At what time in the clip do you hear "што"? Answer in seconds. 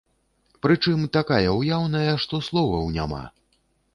2.23-2.41